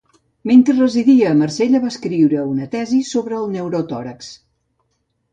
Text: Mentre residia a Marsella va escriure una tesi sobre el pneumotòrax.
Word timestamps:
Mentre 0.51 0.73
residia 0.75 1.25
a 1.31 1.33
Marsella 1.41 1.81
va 1.83 1.91
escriure 1.95 2.45
una 2.53 2.67
tesi 2.75 3.01
sobre 3.11 3.37
el 3.41 3.45
pneumotòrax. 3.51 4.31